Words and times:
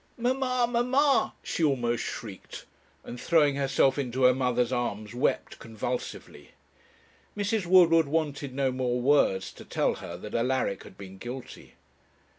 'Mamma, 0.17 0.65
mamma!' 0.67 1.35
she 1.43 1.63
almost 1.63 2.03
shrieked, 2.03 2.65
and 3.03 3.21
throwing 3.21 3.53
herself 3.53 3.99
into 3.99 4.23
her 4.23 4.33
mother's 4.33 4.71
arms 4.71 5.13
wept 5.13 5.59
convulsively. 5.59 6.53
Mrs. 7.37 7.67
Woodward 7.67 8.07
wanted 8.07 8.51
no 8.55 8.71
more 8.71 8.99
words 8.99 9.51
to 9.53 9.63
tell 9.63 9.93
her 10.01 10.17
that 10.17 10.33
Alaric 10.33 10.85
had 10.85 10.97
been 10.97 11.19
guilty. 11.19 11.75